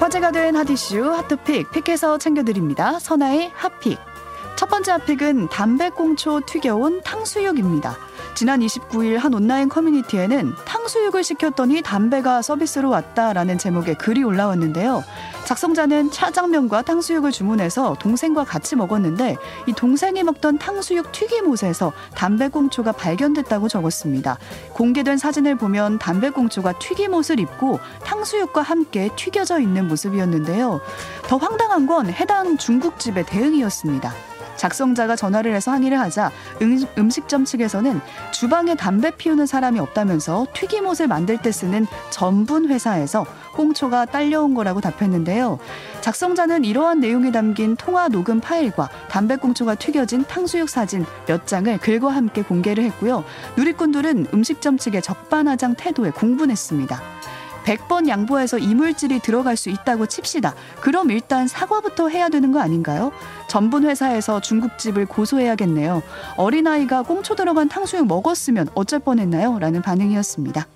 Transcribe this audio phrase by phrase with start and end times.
[0.00, 2.98] 화제가 된 핫이슈 핫토픽 픽해서 챙겨드립니다.
[2.98, 4.09] 선아의 핫픽.
[4.60, 7.96] 첫 번째 핫픽은 담배꽁초 튀겨온 탕수육입니다.
[8.34, 15.02] 지난 29일 한 온라인 커뮤니티에는 탕수육을 시켰더니 담배가 서비스로 왔다라는 제목의 글이 올라왔는데요.
[15.46, 24.36] 작성자는 차장면과 탕수육을 주문해서 동생과 같이 먹었는데 이 동생이 먹던 탕수육 튀김옷에서 담배꽁초가 발견됐다고 적었습니다.
[24.74, 30.82] 공개된 사진을 보면 담배꽁초가 튀김옷을 입고 탕수육과 함께 튀겨져 있는 모습이었는데요.
[31.28, 34.29] 더 황당한 건 해당 중국집의 대응이었습니다.
[34.60, 37.98] 작성자가 전화를 해서 항의를 하자 음, 식점 측에서는
[38.30, 45.58] 주방에 담배 피우는 사람이 없다면서 튀김옷을 만들 때 쓰는 전분 회사에서 꽁초가 딸려온 거라고 답했는데요.
[46.02, 52.42] 작성자는 이러한 내용이 담긴 통화 녹음 파일과 담배꽁초가 튀겨진 탕수육 사진 몇 장을 글과 함께
[52.42, 53.24] 공개를 했고요.
[53.56, 57.00] 누리꾼들은 음식점 측의 적반하장 태도에 공분했습니다.
[57.64, 60.54] 100번 양보해서 이물질이 들어갈 수 있다고 칩시다.
[60.80, 63.12] 그럼 일단 사과부터 해야 되는 거 아닌가요?
[63.50, 66.04] 전분 회사에서 중국집을 고소해야겠네요.
[66.36, 69.58] 어린아이가 꽁초 들어간 탕수육 먹었으면 어쩔 뻔했나요?
[69.58, 70.68] 라는 반응이었습니다.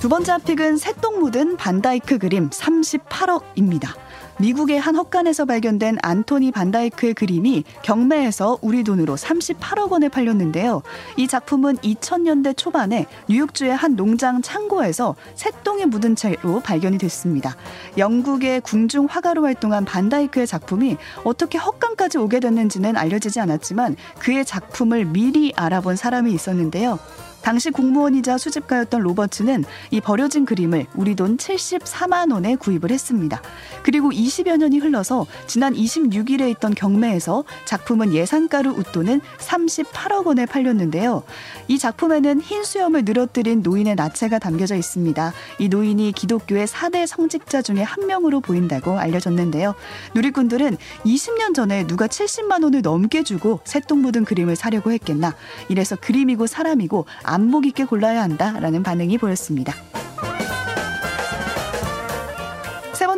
[0.00, 4.03] 두 번째 픽은 새똥 묻은 반다이크 그림 38억입니다.
[4.38, 10.82] 미국의 한 헛간에서 발견된 안토니 반다이크의 그림이 경매에서 우리 돈으로 38억 원에 팔렸는데요.
[11.16, 17.56] 이 작품은 2000년대 초반에 뉴욕주의 한 농장 창고에서 새똥이 묻은 채로 발견이 됐습니다.
[17.96, 25.52] 영국의 궁중 화가로 활동한 반다이크의 작품이 어떻게 헛간까지 오게 됐는지는 알려지지 않았지만 그의 작품을 미리
[25.56, 26.98] 알아본 사람이 있었는데요.
[27.44, 33.42] 당시 공무원이자 수집가였던 로버츠는 이 버려진 그림을 우리 돈 74만 원에 구입을 했습니다.
[33.82, 41.22] 그리고 20여 년이 흘러서 지난 26일에 있던 경매에서 작품은 예상가로 웃도는 38억 원에 팔렸는데요.
[41.68, 45.32] 이 작품에는 흰 수염을 늘어뜨린 노인의 나체가 담겨져 있습니다.
[45.58, 49.74] 이 노인이 기독교의 4대 성직자 중에 한 명으로 보인다고 알려졌는데요.
[50.14, 55.34] 누리꾼들은 20년 전에 누가 70만 원을 넘게 주고 새똥 묻은 그림을 사려고 했겠나.
[55.68, 59.74] 이래서 그림이고 사람이고 안목 있게 골라야 한다라는 반응이 보였습니다.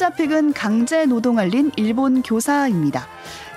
[0.00, 3.06] 번째 픽은 강제 노동 알린 일본 교사입니다.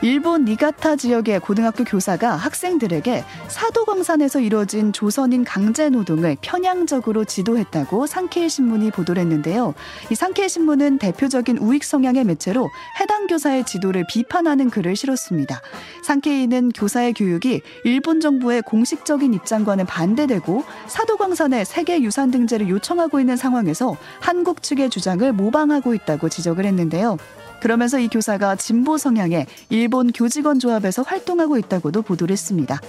[0.03, 8.91] 일본 니가타 지역의 고등학교 교사가 학생들에게 사도광산에서 이뤄진 조선인 강제 노동을 편향적으로 지도했다고 상케이 신문이
[8.91, 9.73] 보도를 했는데요.
[10.11, 12.69] 이 상케이 신문은 대표적인 우익 성향의 매체로
[12.99, 15.61] 해당 교사의 지도를 비판하는 글을 실었습니다.
[16.03, 23.95] 상케이는 교사의 교육이 일본 정부의 공식적인 입장과는 반대되고 사도광산의 세계 유산 등재를 요청하고 있는 상황에서
[24.19, 27.17] 한국 측의 주장을 모방하고 있다고 지적을 했는데요.
[27.63, 32.81] 그러면서 이 교사가 진보 성향의 일본 교직원 조합에서 활동하고 있다고도 보도를 했습니다.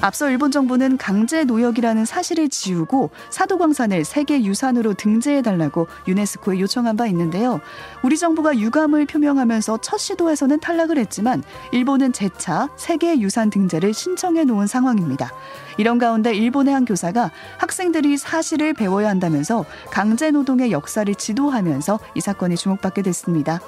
[0.00, 7.06] 앞서 일본 정부는 강제 노역이라는 사실을 지우고 사도광산을 세계 유산으로 등재해 달라고 유네스코에 요청한 바
[7.06, 7.60] 있는데요.
[8.02, 14.66] 우리 정부가 유감을 표명하면서 첫 시도에서는 탈락을 했지만 일본은 재차 세계 유산 등재를 신청해 놓은
[14.66, 15.30] 상황입니다.
[15.78, 22.56] 이런 가운데 일본의 한 교사가 학생들이 사실을 배워야 한다면서 강제 노동의 역사를 지도하면서 이 사건이
[22.56, 23.60] 주목받게 됐습니다.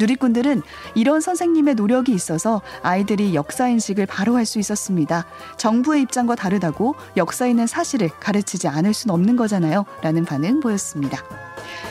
[0.00, 0.62] 누리꾼들은
[0.94, 5.26] 이런 선생님의 노력이 있어서 아이들이 역사 인식을 바로 할 수 있었습니다.
[5.58, 9.84] 정부의 입장과 다르다고 역사 있는 사실을 가르치지 않을 순 없는 거잖아요.
[10.00, 11.22] 라는 반응 보였습니다.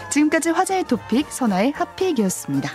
[0.09, 2.71] 지금까지 화제의 토픽 선아의 핫픽이었습니다.